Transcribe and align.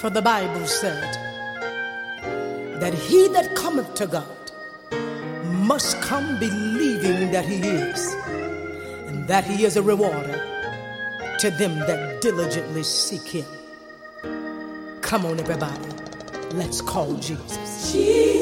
For 0.00 0.10
the 0.10 0.22
Bible 0.22 0.64
said 0.64 1.12
that 2.80 2.94
he 2.94 3.26
that 3.28 3.56
cometh 3.56 3.94
to 3.94 4.06
God 4.06 4.52
must 5.66 6.00
come 6.00 6.38
believing 6.38 7.32
that 7.32 7.44
he 7.44 7.56
is, 7.56 8.14
and 9.08 9.26
that 9.26 9.42
he 9.42 9.64
is 9.64 9.76
a 9.76 9.82
rewarder 9.82 10.40
to 11.40 11.50
them 11.50 11.80
that 11.80 12.20
diligently 12.20 12.84
seek 12.84 13.26
him. 13.26 13.46
Come 15.00 15.26
on, 15.26 15.40
everybody. 15.40 15.88
Let's 16.52 16.80
call 16.80 17.14
Jesus. 17.14 17.92
Jesus, 17.92 18.37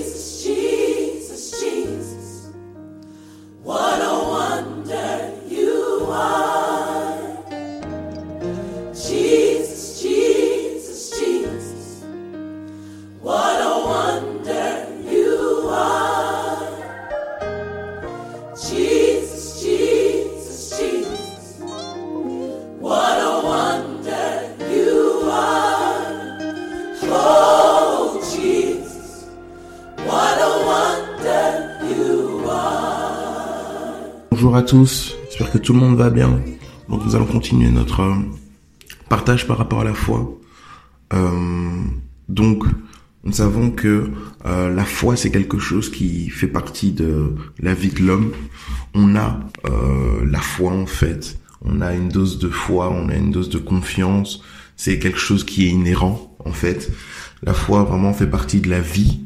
Bonjour 34.46 34.58
à 34.58 34.62
tous, 34.62 35.16
j'espère 35.24 35.50
que 35.50 35.58
tout 35.58 35.72
le 35.72 35.80
monde 35.80 35.96
va 35.96 36.08
bien. 36.08 36.40
Donc 36.88 37.04
nous 37.04 37.16
allons 37.16 37.26
continuer 37.26 37.68
notre 37.68 38.02
euh, 38.02 38.14
partage 39.08 39.48
par 39.48 39.58
rapport 39.58 39.80
à 39.80 39.84
la 39.84 39.92
foi. 39.92 40.38
Euh, 41.14 41.82
donc 42.28 42.64
nous 43.24 43.32
savons 43.32 43.72
que 43.72 44.08
euh, 44.44 44.72
la 44.72 44.84
foi 44.84 45.16
c'est 45.16 45.32
quelque 45.32 45.58
chose 45.58 45.90
qui 45.90 46.30
fait 46.30 46.46
partie 46.46 46.92
de 46.92 47.34
la 47.58 47.74
vie 47.74 47.88
de 47.88 48.04
l'homme. 48.04 48.30
On 48.94 49.16
a 49.16 49.40
la 50.24 50.40
foi 50.40 50.70
en 50.70 50.86
fait, 50.86 51.40
on 51.62 51.80
a 51.80 51.92
une 51.96 52.08
dose 52.08 52.38
de 52.38 52.48
foi, 52.48 52.88
on 52.88 53.08
a 53.08 53.16
une 53.16 53.32
dose 53.32 53.50
de 53.50 53.58
confiance. 53.58 54.44
C'est 54.76 55.00
quelque 55.00 55.18
chose 55.18 55.42
qui 55.42 55.66
est 55.66 55.70
inhérent 55.70 56.36
en 56.44 56.52
fait. 56.52 56.92
La 57.42 57.52
foi 57.52 57.82
vraiment 57.82 58.12
fait 58.12 58.28
partie 58.28 58.60
de 58.60 58.70
la 58.70 58.80
vie 58.80 59.24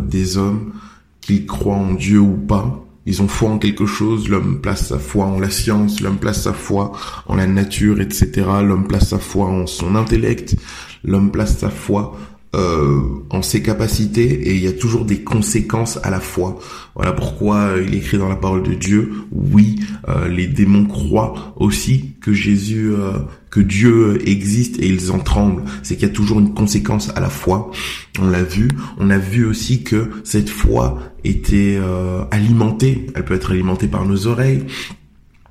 des 0.00 0.38
hommes, 0.38 0.72
qu'ils 1.20 1.44
croient 1.44 1.76
en 1.76 1.92
Dieu 1.92 2.20
ou 2.20 2.38
pas. 2.38 2.87
Ils 3.08 3.22
ont 3.22 3.26
foi 3.26 3.48
en 3.48 3.56
quelque 3.56 3.86
chose, 3.86 4.28
l'homme 4.28 4.60
place 4.60 4.88
sa 4.88 4.98
foi 4.98 5.24
en 5.24 5.40
la 5.40 5.48
science, 5.48 6.02
l'homme 6.02 6.18
place 6.18 6.42
sa 6.42 6.52
foi 6.52 6.92
en 7.26 7.36
la 7.36 7.46
nature, 7.46 8.02
etc. 8.02 8.42
L'homme 8.62 8.86
place 8.86 9.08
sa 9.08 9.18
foi 9.18 9.46
en 9.46 9.66
son 9.66 9.96
intellect, 9.96 10.56
l'homme 11.04 11.30
place 11.30 11.56
sa 11.56 11.70
foi 11.70 12.14
euh, 12.54 13.00
en 13.30 13.42
ses 13.42 13.62
capacités 13.62 14.48
et 14.48 14.54
il 14.54 14.62
y 14.62 14.68
a 14.68 14.72
toujours 14.72 15.04
des 15.04 15.22
conséquences 15.22 15.98
à 16.02 16.10
la 16.10 16.20
foi. 16.20 16.58
Voilà 16.94 17.12
pourquoi 17.12 17.56
euh, 17.56 17.84
il 17.86 17.94
est 17.94 17.98
écrit 17.98 18.18
dans 18.18 18.28
la 18.28 18.36
parole 18.36 18.62
de 18.62 18.74
Dieu, 18.74 19.12
oui, 19.32 19.80
euh, 20.08 20.28
les 20.28 20.46
démons 20.46 20.86
croient 20.86 21.54
aussi 21.56 22.14
que 22.20 22.32
Jésus, 22.32 22.90
euh, 22.92 23.12
que 23.50 23.60
Dieu 23.60 24.26
existe 24.28 24.78
et 24.80 24.86
ils 24.86 25.10
en 25.12 25.18
tremblent. 25.18 25.64
C'est 25.82 25.96
qu'il 25.96 26.08
y 26.08 26.10
a 26.10 26.14
toujours 26.14 26.40
une 26.40 26.54
conséquence 26.54 27.10
à 27.14 27.20
la 27.20 27.30
foi. 27.30 27.70
On 28.18 28.28
l'a 28.28 28.42
vu. 28.42 28.68
On 28.98 29.10
a 29.10 29.18
vu 29.18 29.44
aussi 29.44 29.82
que 29.82 30.10
cette 30.24 30.50
foi 30.50 30.98
était 31.24 31.78
euh, 31.80 32.24
alimentée. 32.30 33.06
Elle 33.14 33.24
peut 33.24 33.34
être 33.34 33.52
alimentée 33.52 33.88
par 33.88 34.04
nos 34.04 34.26
oreilles. 34.26 34.64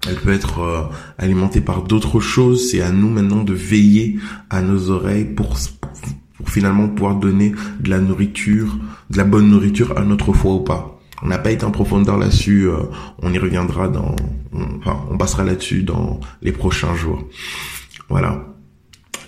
Elle 0.08 0.16
peut 0.16 0.34
être 0.34 0.60
euh, 0.60 0.84
alimentée 1.18 1.62
par 1.62 1.84
d'autres 1.84 2.20
choses. 2.20 2.70
C'est 2.70 2.82
à 2.82 2.92
nous 2.92 3.10
maintenant 3.10 3.44
de 3.44 3.54
veiller 3.54 4.18
à 4.50 4.62
nos 4.62 4.90
oreilles 4.90 5.26
pour, 5.26 5.58
pour 6.38 6.50
finalement 6.50 6.88
pouvoir 6.88 7.16
donner 7.16 7.54
de 7.80 7.90
la 7.90 8.00
nourriture, 8.00 8.78
de 9.10 9.18
la 9.18 9.24
bonne 9.24 9.50
nourriture 9.50 9.98
à 9.98 10.04
notre 10.04 10.34
foi 10.34 10.54
ou 10.54 10.60
pas. 10.62 11.00
On 11.24 11.28
n'a 11.28 11.40
pas 11.40 11.52
été 11.52 11.66
en 11.66 11.72
profondeur 11.72 12.18
là-dessus. 12.18 12.68
euh, 12.68 12.78
on 13.22 13.34
y 13.34 13.40
reviendra 13.40 13.88
dans, 13.88 14.16
enfin, 14.54 15.00
on 15.10 15.18
passera 15.18 15.44
là-dessus 15.44 15.84
dans 15.84 16.20
les 16.42 16.52
prochains 16.52 16.96
jours. 16.96 17.24
Voilà. 18.10 18.46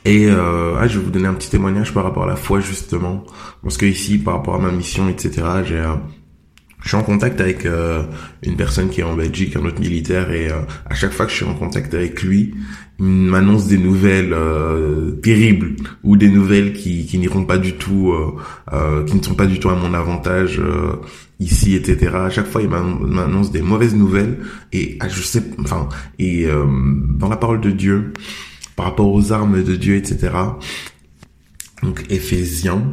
Et 0.05 0.27
euh, 0.27 0.75
ah, 0.79 0.87
je 0.87 0.97
vais 0.97 1.05
vous 1.05 1.11
donner 1.11 1.27
un 1.27 1.33
petit 1.33 1.49
témoignage 1.49 1.93
par 1.93 2.03
rapport 2.03 2.23
à 2.23 2.27
la 2.27 2.35
foi 2.35 2.59
justement, 2.59 3.25
parce 3.63 3.77
que 3.77 3.85
ici, 3.85 4.17
par 4.17 4.35
rapport 4.35 4.55
à 4.55 4.59
ma 4.59 4.71
mission, 4.71 5.09
etc. 5.09 5.43
J'ai, 5.65 5.83
je 6.81 6.87
suis 6.87 6.97
en 6.97 7.03
contact 7.03 7.41
avec 7.41 7.65
euh, 7.65 8.03
une 8.43 8.55
personne 8.55 8.89
qui 8.89 9.01
est 9.01 9.03
en 9.03 9.15
Belgique, 9.15 9.55
un 9.55 9.65
autre 9.65 9.79
militaire, 9.81 10.31
et 10.31 10.49
euh, 10.49 10.59
à 10.89 10.95
chaque 10.95 11.11
fois 11.11 11.25
que 11.25 11.31
je 11.31 11.37
suis 11.37 11.45
en 11.45 11.53
contact 11.53 11.93
avec 11.93 12.23
lui, 12.23 12.53
il 12.99 13.05
m'annonce 13.05 13.67
des 13.67 13.77
nouvelles 13.77 14.33
euh, 14.33 15.11
terribles 15.21 15.75
ou 16.03 16.15
des 16.17 16.29
nouvelles 16.29 16.73
qui, 16.73 17.05
qui 17.05 17.17
n'iront 17.17 17.45
pas 17.45 17.57
du 17.57 17.73
tout, 17.73 18.11
euh, 18.11 18.35
euh, 18.73 19.03
qui 19.05 19.15
ne 19.17 19.21
sont 19.23 19.35
pas 19.35 19.45
du 19.45 19.59
tout 19.59 19.69
à 19.69 19.75
mon 19.75 19.93
avantage 19.93 20.59
euh, 20.59 20.93
ici, 21.39 21.75
etc. 21.75 22.11
À 22.15 22.29
chaque 22.29 22.47
fois, 22.47 22.61
il 22.61 22.69
m'annon- 22.69 22.99
m'annonce 22.99 23.51
des 23.51 23.61
mauvaises 23.61 23.95
nouvelles 23.95 24.39
et 24.73 24.97
ah, 24.99 25.07
je 25.09 25.21
sais, 25.21 25.43
enfin, 25.59 25.87
et 26.17 26.47
dans 26.47 27.29
la 27.29 27.37
parole 27.37 27.61
de 27.61 27.71
Dieu, 27.71 28.13
par 28.75 28.85
rapport 28.87 29.11
aux 29.11 29.31
armes 29.31 29.63
de 29.63 29.75
Dieu, 29.75 29.95
etc. 29.95 30.31
Donc 31.83 32.05
Éphésiens. 32.09 32.83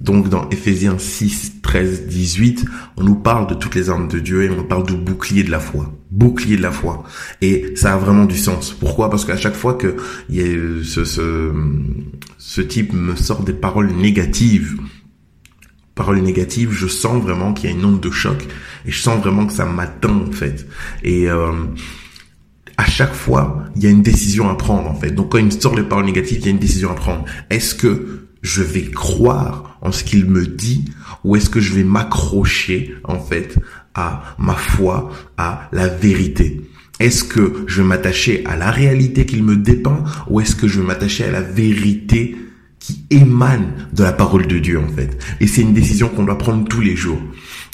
Donc 0.00 0.28
dans 0.28 0.48
Éphésiens 0.50 0.96
6, 0.98 1.60
13, 1.62 2.06
18, 2.06 2.64
on 2.96 3.04
nous 3.04 3.16
parle 3.16 3.48
de 3.48 3.54
toutes 3.54 3.74
les 3.74 3.90
armes 3.90 4.08
de 4.08 4.20
Dieu 4.20 4.44
et 4.44 4.50
on 4.50 4.62
parle 4.62 4.86
du 4.86 4.94
bouclier 4.96 5.42
de 5.42 5.50
la 5.50 5.58
foi. 5.58 5.92
Bouclier 6.10 6.56
de 6.56 6.62
la 6.62 6.70
foi. 6.70 7.02
Et 7.42 7.72
ça 7.74 7.94
a 7.94 7.96
vraiment 7.96 8.24
du 8.24 8.38
sens. 8.38 8.72
Pourquoi? 8.72 9.10
Parce 9.10 9.24
qu'à 9.24 9.36
chaque 9.36 9.56
fois 9.56 9.74
que 9.74 9.96
il 10.28 10.36
y 10.36 10.40
a 10.40 10.46
eu 10.46 10.84
ce, 10.84 11.04
ce, 11.04 11.52
ce 12.38 12.60
type 12.60 12.92
me 12.92 13.16
sort 13.16 13.42
des 13.42 13.52
paroles 13.52 13.90
négatives, 13.90 14.78
paroles 15.96 16.20
négatives, 16.20 16.70
je 16.70 16.86
sens 16.86 17.20
vraiment 17.20 17.52
qu'il 17.52 17.68
y 17.68 17.72
a 17.72 17.76
une 17.76 17.84
onde 17.84 18.00
de 18.00 18.10
choc 18.10 18.46
et 18.86 18.92
je 18.92 19.02
sens 19.02 19.18
vraiment 19.20 19.46
que 19.46 19.52
ça 19.52 19.66
m'atteint 19.66 20.22
en 20.28 20.30
fait. 20.30 20.68
Et 21.02 21.28
euh, 21.28 21.52
à 22.76 22.86
chaque 22.86 23.14
fois, 23.14 23.64
il 23.74 23.82
y 23.82 23.88
a 23.88 23.90
une 23.90 24.02
décision 24.02 24.48
à 24.48 24.54
prendre 24.54 24.88
en 24.88 24.94
fait. 24.94 25.10
Donc 25.10 25.32
quand 25.32 25.38
il 25.38 25.46
me 25.46 25.50
sort 25.50 25.74
les 25.74 25.82
paroles 25.82 26.06
négatives, 26.06 26.38
il 26.38 26.44
y 26.44 26.48
a 26.48 26.52
une 26.52 26.58
décision 26.58 26.92
à 26.92 26.94
prendre. 26.94 27.24
Est-ce 27.50 27.74
que 27.74 28.27
je 28.48 28.62
vais 28.62 28.90
croire 28.90 29.78
en 29.82 29.92
ce 29.92 30.02
qu'il 30.02 30.24
me 30.24 30.46
dit 30.46 30.86
ou 31.22 31.36
est-ce 31.36 31.50
que 31.50 31.60
je 31.60 31.74
vais 31.74 31.84
m'accrocher 31.84 32.94
en 33.04 33.20
fait 33.20 33.58
à 33.94 34.22
ma 34.38 34.54
foi, 34.54 35.12
à 35.36 35.68
la 35.70 35.86
vérité? 35.88 36.62
Est-ce 36.98 37.24
que 37.24 37.64
je 37.66 37.82
vais 37.82 37.88
m'attacher 37.88 38.42
à 38.46 38.56
la 38.56 38.70
réalité 38.70 39.26
qu'il 39.26 39.44
me 39.44 39.54
dépeint 39.54 40.02
ou 40.28 40.40
est-ce 40.40 40.56
que 40.56 40.66
je 40.66 40.80
vais 40.80 40.86
m'attacher 40.86 41.24
à 41.24 41.30
la 41.30 41.42
vérité 41.42 42.36
qui 42.78 43.04
émane 43.10 43.88
de 43.92 44.02
la 44.02 44.12
parole 44.12 44.46
de 44.46 44.58
Dieu 44.58 44.80
en 44.80 44.88
fait? 44.88 45.22
Et 45.40 45.46
c'est 45.46 45.60
une 45.60 45.74
décision 45.74 46.08
qu'on 46.08 46.24
doit 46.24 46.38
prendre 46.38 46.66
tous 46.66 46.80
les 46.80 46.96
jours. 46.96 47.20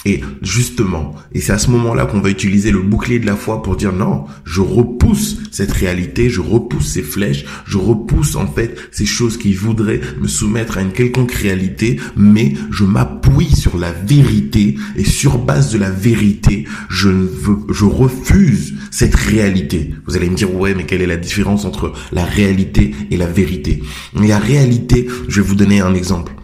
Et 0.05 0.21
justement, 0.43 1.15
et 1.33 1.41
c'est 1.41 1.51
à 1.51 1.57
ce 1.57 1.71
moment-là 1.71 2.05
qu'on 2.05 2.21
va 2.21 2.29
utiliser 2.29 2.69
le 2.69 2.81
bouclier 2.81 3.17
de 3.17 3.25
la 3.25 3.35
foi 3.35 3.63
pour 3.63 3.75
dire 3.75 3.91
non, 3.91 4.25
je 4.45 4.61
repousse 4.61 5.39
cette 5.51 5.71
réalité, 5.71 6.29
je 6.29 6.41
repousse 6.41 6.87
ces 6.87 7.01
flèches, 7.01 7.45
je 7.65 7.77
repousse 7.77 8.35
en 8.35 8.45
fait 8.45 8.77
ces 8.91 9.07
choses 9.07 9.37
qui 9.37 9.53
voudraient 9.53 10.01
me 10.21 10.27
soumettre 10.27 10.77
à 10.77 10.81
une 10.81 10.91
quelconque 10.91 11.31
réalité, 11.31 11.99
mais 12.15 12.53
je 12.69 12.83
m'appuie 12.83 13.55
sur 13.55 13.79
la 13.79 13.91
vérité 13.91 14.75
et 14.95 15.03
sur 15.03 15.39
base 15.39 15.71
de 15.73 15.79
la 15.79 15.89
vérité, 15.89 16.65
je 16.89 17.85
refuse 17.85 18.75
cette 18.91 19.15
réalité. 19.15 19.91
Vous 20.05 20.15
allez 20.15 20.29
me 20.29 20.35
dire 20.35 20.53
ouais, 20.53 20.75
mais 20.75 20.85
quelle 20.85 21.01
est 21.01 21.07
la 21.07 21.17
différence 21.17 21.65
entre 21.65 21.93
la 22.11 22.25
réalité 22.25 22.93
et 23.09 23.17
la 23.17 23.25
vérité? 23.27 23.81
La 24.13 24.37
réalité, 24.37 25.07
je 25.27 25.41
vais 25.41 25.47
vous 25.47 25.55
donner 25.55 25.79
un 25.81 25.95
exemple. 25.95 26.34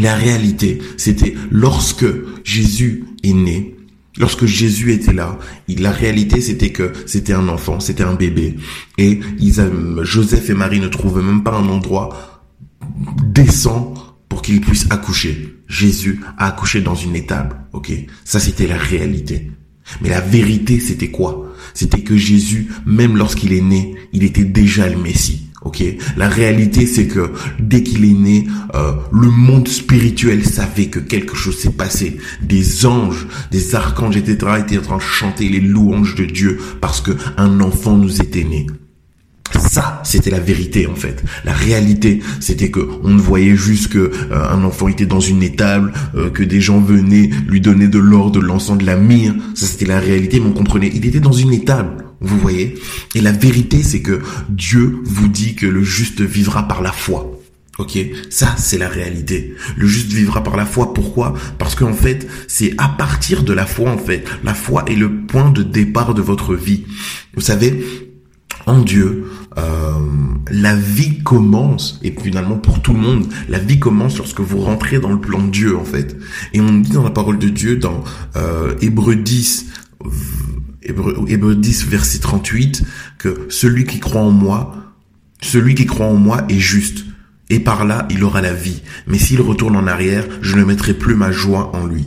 La 0.00 0.14
réalité, 0.14 0.78
c'était 0.96 1.34
lorsque 1.50 2.06
Jésus 2.44 3.04
est 3.22 3.32
né, 3.32 3.76
lorsque 4.18 4.46
Jésus 4.46 4.92
était 4.92 5.12
là, 5.12 5.38
la 5.68 5.90
réalité 5.90 6.40
c'était 6.40 6.70
que 6.70 6.92
c'était 7.06 7.32
un 7.32 7.48
enfant, 7.48 7.80
c'était 7.80 8.04
un 8.04 8.14
bébé, 8.14 8.56
et 8.98 9.20
ils, 9.38 9.54
Joseph 10.02 10.50
et 10.50 10.54
Marie 10.54 10.80
ne 10.80 10.88
trouvaient 10.88 11.22
même 11.22 11.42
pas 11.42 11.54
un 11.54 11.68
endroit 11.68 12.42
décent 13.24 13.94
pour 14.28 14.42
qu'ils 14.42 14.60
puissent 14.60 14.86
accoucher. 14.90 15.54
Jésus 15.68 16.20
a 16.36 16.46
accouché 16.46 16.80
dans 16.80 16.94
une 16.94 17.16
étable, 17.16 17.56
ok? 17.72 17.92
Ça 18.24 18.40
c'était 18.40 18.66
la 18.66 18.76
réalité. 18.76 19.50
Mais 20.02 20.10
la 20.10 20.20
vérité 20.20 20.80
c'était 20.80 21.10
quoi? 21.10 21.52
C'était 21.74 22.02
que 22.02 22.16
Jésus, 22.16 22.68
même 22.86 23.16
lorsqu'il 23.16 23.52
est 23.52 23.62
né, 23.62 23.94
il 24.12 24.24
était 24.24 24.44
déjà 24.44 24.88
le 24.88 24.98
Messie. 24.98 25.47
Ok, 25.68 25.84
la 26.16 26.30
réalité 26.30 26.86
c'est 26.86 27.06
que 27.06 27.30
dès 27.60 27.82
qu'il 27.82 28.02
est 28.06 28.14
né, 28.14 28.46
euh, 28.74 28.92
le 29.12 29.28
monde 29.28 29.68
spirituel 29.68 30.42
savait 30.46 30.86
que 30.86 30.98
quelque 30.98 31.36
chose 31.36 31.58
s'est 31.58 31.72
passé. 31.72 32.16
Des 32.40 32.86
anges, 32.86 33.26
des 33.50 33.74
archanges, 33.74 34.16
etc. 34.16 34.52
étaient 34.60 34.78
en 34.78 34.82
train 34.82 34.96
de 34.96 35.02
chanter 35.02 35.46
les 35.46 35.60
louanges 35.60 36.14
de 36.14 36.24
Dieu 36.24 36.58
parce 36.80 37.02
que 37.02 37.10
un 37.36 37.60
enfant 37.60 37.98
nous 37.98 38.22
était 38.22 38.44
né. 38.44 38.66
Ça, 39.58 40.00
c'était 40.04 40.30
la 40.30 40.40
vérité 40.40 40.86
en 40.86 40.94
fait. 40.94 41.22
La 41.44 41.52
réalité, 41.52 42.20
c'était 42.40 42.70
que 42.70 42.88
on 43.02 43.10
ne 43.10 43.20
voyait 43.20 43.54
juste 43.54 43.88
que 43.88 43.98
euh, 43.98 44.50
un 44.50 44.64
enfant 44.64 44.88
était 44.88 45.04
dans 45.04 45.20
une 45.20 45.42
étable, 45.42 45.92
euh, 46.14 46.30
que 46.30 46.42
des 46.42 46.62
gens 46.62 46.80
venaient 46.80 47.28
lui 47.46 47.60
donner 47.60 47.88
de 47.88 47.98
l'or, 47.98 48.30
de 48.30 48.40
l'encens, 48.40 48.78
de 48.78 48.86
la 48.86 48.96
myrrhe. 48.96 49.34
Ça, 49.54 49.66
c'était 49.66 49.84
la 49.84 50.00
réalité, 50.00 50.40
mais 50.40 50.46
on 50.46 50.52
comprenait. 50.52 50.90
Il 50.94 51.04
était 51.04 51.20
dans 51.20 51.32
une 51.32 51.52
étable, 51.52 52.07
vous 52.20 52.38
voyez. 52.38 52.74
Et 53.14 53.20
la 53.20 53.32
vérité, 53.32 53.82
c'est 53.82 54.02
que 54.02 54.20
Dieu 54.48 54.98
vous 55.04 55.28
dit 55.28 55.54
que 55.54 55.66
le 55.66 55.82
juste 55.82 56.20
vivra 56.20 56.66
par 56.66 56.82
la 56.82 56.92
foi. 56.92 57.38
Ok, 57.78 57.96
ça 58.28 58.56
c'est 58.58 58.78
la 58.78 58.88
réalité. 58.88 59.54
Le 59.76 59.86
juste 59.86 60.12
vivra 60.12 60.42
par 60.42 60.56
la 60.56 60.66
foi. 60.66 60.92
Pourquoi 60.92 61.34
Parce 61.58 61.76
qu'en 61.76 61.92
fait, 61.92 62.26
c'est 62.48 62.74
à 62.76 62.88
partir 62.88 63.44
de 63.44 63.52
la 63.52 63.66
foi 63.66 63.90
en 63.90 63.98
fait. 63.98 64.24
La 64.42 64.54
foi 64.54 64.84
est 64.88 64.96
le 64.96 65.26
point 65.26 65.50
de 65.50 65.62
départ 65.62 66.12
de 66.12 66.20
votre 66.20 66.56
vie. 66.56 66.86
Vous 67.34 67.40
savez, 67.40 68.08
en 68.66 68.80
Dieu, 68.80 69.30
euh, 69.58 69.92
la 70.50 70.74
vie 70.74 71.22
commence, 71.22 72.00
et 72.02 72.12
finalement 72.20 72.56
pour 72.56 72.82
tout 72.82 72.92
le 72.92 72.98
monde, 72.98 73.26
la 73.48 73.58
vie 73.58 73.78
commence 73.78 74.18
lorsque 74.18 74.40
vous 74.40 74.58
rentrez 74.58 74.98
dans 74.98 75.12
le 75.12 75.20
plan 75.20 75.40
de 75.40 75.50
Dieu 75.50 75.76
en 75.76 75.84
fait. 75.84 76.16
Et 76.52 76.60
on 76.60 76.72
dit 76.72 76.90
dans 76.90 77.04
la 77.04 77.10
parole 77.10 77.38
de 77.38 77.48
Dieu, 77.48 77.76
dans 77.76 78.02
euh, 78.36 78.74
Hébreu 78.80 79.14
10, 79.14 79.66
Hébreu 80.88 81.54
10 81.54 81.86
verset 81.86 82.18
38, 82.18 82.82
que 83.18 83.46
celui 83.48 83.84
qui 83.84 84.00
croit 84.00 84.22
en 84.22 84.30
moi, 84.30 84.74
celui 85.40 85.74
qui 85.74 85.86
croit 85.86 86.06
en 86.06 86.14
moi 86.14 86.44
est 86.48 86.58
juste 86.58 87.04
et 87.50 87.60
par 87.60 87.84
là 87.84 88.06
il 88.10 88.24
aura 88.24 88.40
la 88.40 88.52
vie. 88.52 88.82
Mais 89.06 89.18
s'il 89.18 89.40
retourne 89.40 89.76
en 89.76 89.86
arrière, 89.86 90.26
je 90.42 90.56
ne 90.56 90.64
mettrai 90.64 90.94
plus 90.94 91.14
ma 91.14 91.32
joie 91.32 91.74
en 91.74 91.86
lui. 91.86 92.06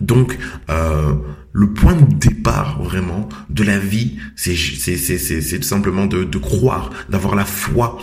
Donc, 0.00 0.38
euh, 0.70 1.14
le 1.52 1.72
point 1.72 1.94
de 1.94 2.14
départ 2.14 2.82
vraiment 2.82 3.28
de 3.50 3.64
la 3.64 3.78
vie, 3.78 4.18
c'est 4.36 4.54
c'est 4.54 5.64
simplement 5.64 6.06
de 6.06 6.38
croire, 6.38 6.90
d'avoir 7.08 7.34
la 7.34 7.44
foi 7.44 7.98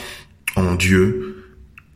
en 0.56 0.76
Dieu. 0.76 1.35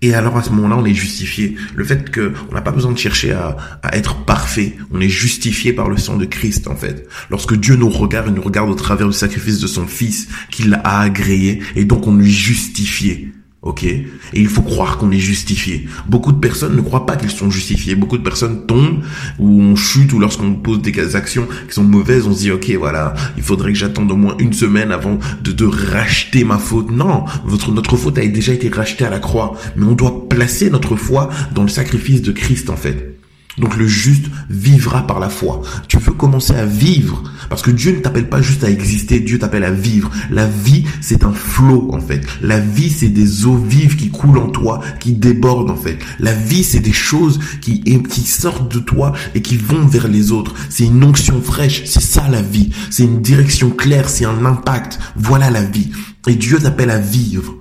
Et 0.02 0.14
alors 0.14 0.38
à 0.38 0.44
ce 0.44 0.52
moment-là, 0.52 0.78
on 0.78 0.86
est 0.86 0.94
justifié. 0.94 1.56
Le 1.76 1.84
fait 1.84 2.10
que 2.10 2.34
on 2.50 2.54
n'a 2.54 2.62
pas 2.62 2.72
besoin 2.72 2.92
de 2.92 2.98
chercher 2.98 3.34
à, 3.34 3.58
à, 3.84 3.98
être 3.98 4.24
parfait, 4.24 4.78
on 4.92 5.02
est 5.02 5.10
justifié 5.10 5.74
par 5.74 5.90
le 5.90 5.98
sang 5.98 6.18
de 6.18 6.26
Christ 6.26 6.68
en 6.68 6.76
fait. 6.76 7.08
Lorsque 7.30 7.56
Dieu 7.56 7.76
nous 7.76 7.90
regarde, 7.90 8.28
il 8.30 8.34
nous 8.34 8.42
regarde 8.42 8.70
au 8.70 8.76
travers 8.76 9.08
du 9.08 9.14
sacrifice 9.14 9.60
de 9.60 9.68
son 9.68 9.88
Fils 9.88 10.30
qu'il 10.52 10.74
a 10.74 11.00
agréé, 11.02 11.62
et 11.76 11.86
donc 11.86 12.08
on 12.08 12.16
lui 12.16 12.32
justifié. 12.32 13.34
Ok 13.62 13.84
Et 13.84 14.08
il 14.34 14.48
faut 14.48 14.62
croire 14.62 14.98
qu'on 14.98 15.12
est 15.12 15.20
justifié. 15.20 15.86
Beaucoup 16.08 16.32
de 16.32 16.40
personnes 16.40 16.78
ne 16.78 16.82
croient 16.82 17.06
pas 17.06 17.18
qu'ils 17.18 17.30
sont 17.30 17.52
justifiés. 17.52 17.94
Beaucoup 17.96 18.18
de 18.18 18.24
personnes 18.24 18.66
tombent 18.66 19.04
ou 19.38 19.62
on 19.62 19.76
chute 19.76 20.14
ou 20.14 20.20
lorsqu'on 20.20 20.54
pose 20.54 20.82
des 20.82 21.16
actions 21.18 21.46
qui 21.68 21.74
sont 21.74 21.84
mauvaises, 21.84 22.26
on 22.26 22.34
se 22.34 22.40
dit 22.40 22.52
ok 22.52 22.72
voilà, 22.80 23.14
il 23.36 23.44
faudrait 23.44 23.74
que 23.74 23.78
j'attende 23.78 24.12
au 24.12 24.16
moins 24.16 24.36
une 24.40 24.54
semaine 24.54 24.94
avant 24.94 25.20
de, 25.44 25.52
de 25.52 25.66
racheter 25.66 26.46
ma 26.46 26.58
faute. 26.58 26.90
Non, 26.90 27.26
votre 27.44 27.72
notre 27.74 27.98
faute 27.98 28.18
a 28.18 28.26
déjà 28.26 28.54
été 28.54 28.70
rachetée 28.70 29.04
à 29.04 29.10
la 29.10 29.20
croix, 29.20 29.56
mais 29.76 29.86
on 29.86 29.94
doit 29.94 30.30
placer 30.30 30.70
notre 30.70 30.96
foi 30.96 31.30
dans 31.54 31.64
le 31.64 31.70
sacrifice 31.70 32.22
de 32.22 32.32
Christ 32.32 32.70
en 32.70 32.78
fait. 32.78 33.19
Donc 33.60 33.78
le 33.78 33.88
juste 33.88 34.26
vivra 34.50 35.06
par 35.06 35.20
la 35.20 35.30
foi. 35.30 35.62
Tu 35.88 35.98
veux 35.98 36.14
commencer 36.14 36.54
à 36.54 36.66
vivre 36.66 37.24
parce 37.50 37.62
que 37.62 37.72
Dieu 37.72 37.92
ne 37.92 38.00
t'appelle 38.00 38.30
pas 38.30 38.42
juste 38.42 38.64
à 38.64 38.70
exister, 38.70 39.20
Dieu 39.20 39.40
t'appelle 39.40 39.64
à 39.64 39.72
vivre. 39.72 40.12
La 40.30 40.46
vie, 40.46 40.86
c'est 41.02 41.24
un 41.24 41.34
flot 41.34 41.90
en 41.94 42.00
fait. 42.00 42.26
La 42.42 42.60
vie, 42.60 42.90
c'est 42.90 43.10
des 43.10 43.46
eaux 43.46 43.58
vives 43.58 43.96
qui 43.96 44.10
coulent 44.10 44.38
en 44.38 44.50
toi, 44.50 44.82
qui 45.00 45.14
débordent 45.14 45.72
en 45.72 45.76
fait. 45.76 45.98
La 46.20 46.34
vie, 46.34 46.64
c'est 46.64 46.80
des 46.80 46.94
choses 46.94 47.40
qui 47.62 47.82
qui 47.82 48.22
sortent 48.22 48.74
de 48.74 48.80
toi 48.80 49.14
et 49.36 49.42
qui 49.42 49.58
vont 49.58 49.86
vers 49.86 50.08
les 50.08 50.32
autres. 50.32 50.54
C'est 50.70 50.86
une 50.86 51.04
onction 51.04 51.42
fraîche, 51.42 51.84
c'est 51.86 52.02
ça 52.02 52.28
la 52.30 52.42
vie. 52.42 52.72
C'est 52.90 53.04
une 53.04 53.22
direction 53.22 53.70
claire, 53.70 54.10
c'est 54.10 54.26
un 54.26 54.46
impact. 54.46 55.00
Voilà 55.16 55.50
la 55.50 55.64
vie. 55.64 55.92
Et 56.28 56.36
Dieu 56.36 56.60
t'appelle 56.60 56.92
à 56.92 57.00
vivre. 57.00 57.59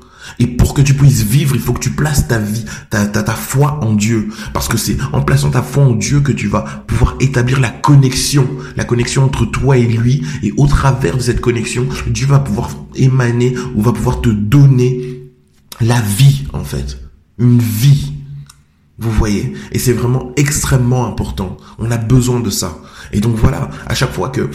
Tu 0.82 0.94
puisses 0.94 1.22
vivre, 1.22 1.54
il 1.54 1.60
faut 1.60 1.72
que 1.72 1.80
tu 1.80 1.90
places 1.90 2.28
ta 2.28 2.38
vie, 2.38 2.64
ta, 2.88 3.04
ta, 3.06 3.22
ta 3.22 3.34
foi 3.34 3.78
en 3.82 3.92
Dieu. 3.92 4.28
Parce 4.52 4.68
que 4.68 4.78
c'est 4.78 4.96
en 5.12 5.22
plaçant 5.22 5.50
ta 5.50 5.62
foi 5.62 5.84
en 5.84 5.92
Dieu 5.92 6.20
que 6.20 6.32
tu 6.32 6.46
vas 6.46 6.62
pouvoir 6.86 7.16
établir 7.20 7.60
la 7.60 7.70
connexion, 7.70 8.48
la 8.76 8.84
connexion 8.84 9.24
entre 9.24 9.44
toi 9.44 9.76
et 9.76 9.86
lui. 9.86 10.22
Et 10.42 10.52
au 10.56 10.66
travers 10.66 11.16
de 11.16 11.22
cette 11.22 11.40
connexion, 11.40 11.86
Dieu 12.06 12.26
va 12.26 12.38
pouvoir 12.38 12.70
émaner 12.94 13.54
ou 13.74 13.82
va 13.82 13.92
pouvoir 13.92 14.20
te 14.20 14.28
donner 14.28 15.30
la 15.80 16.00
vie, 16.00 16.44
en 16.52 16.64
fait. 16.64 16.98
Une 17.38 17.58
vie. 17.58 18.12
Vous 18.98 19.12
voyez? 19.12 19.52
Et 19.72 19.78
c'est 19.78 19.92
vraiment 19.92 20.32
extrêmement 20.36 21.06
important. 21.06 21.56
On 21.78 21.90
a 21.90 21.98
besoin 21.98 22.40
de 22.40 22.50
ça. 22.50 22.78
Et 23.12 23.20
donc 23.20 23.36
voilà, 23.36 23.68
à 23.86 23.94
chaque 23.94 24.12
fois 24.12 24.30
que 24.30 24.48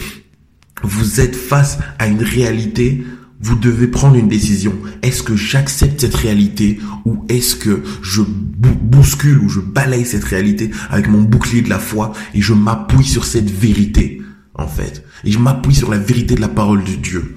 vous 0.82 1.20
êtes 1.20 1.36
face 1.36 1.78
à 1.98 2.06
une 2.06 2.22
réalité, 2.22 3.04
vous 3.44 3.56
devez 3.56 3.88
prendre 3.88 4.16
une 4.16 4.28
décision. 4.28 4.72
Est-ce 5.02 5.22
que 5.22 5.36
j'accepte 5.36 6.00
cette 6.00 6.14
réalité 6.14 6.80
ou 7.04 7.26
est-ce 7.28 7.56
que 7.56 7.82
je 8.00 8.22
bouscule 8.22 9.38
ou 9.38 9.50
je 9.50 9.60
balaye 9.60 10.06
cette 10.06 10.24
réalité 10.24 10.70
avec 10.88 11.08
mon 11.08 11.20
bouclier 11.20 11.60
de 11.60 11.68
la 11.68 11.78
foi 11.78 12.12
et 12.32 12.40
je 12.40 12.54
m'appuie 12.54 13.04
sur 13.04 13.26
cette 13.26 13.50
vérité, 13.50 14.22
en 14.54 14.66
fait? 14.66 15.04
Et 15.24 15.30
je 15.30 15.38
m'appuie 15.38 15.74
sur 15.74 15.90
la 15.90 15.98
vérité 15.98 16.34
de 16.34 16.40
la 16.40 16.48
parole 16.48 16.84
de 16.84 16.94
Dieu. 16.94 17.36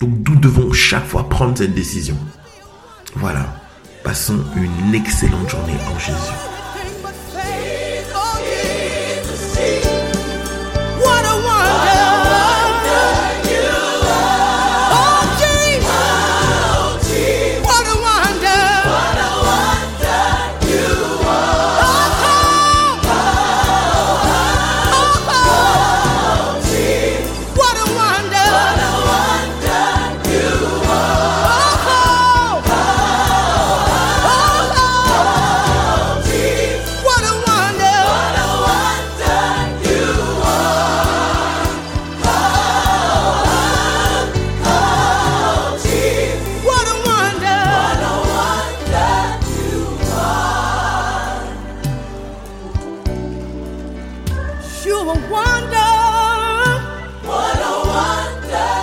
Donc 0.00 0.26
nous 0.26 0.36
devons 0.36 0.72
chaque 0.72 1.06
fois 1.06 1.28
prendre 1.28 1.58
cette 1.58 1.74
décision. 1.74 2.16
Voilà. 3.16 3.60
Passons 4.02 4.38
une 4.56 4.94
excellente 4.94 5.50
journée 5.50 5.76
en 5.94 5.98
Jésus. 5.98 6.29
you 54.90 54.98
a 54.98 55.14
wonder. 55.30 55.92
What 57.22 57.58
a 57.70 57.74
wonder. 57.90 58.79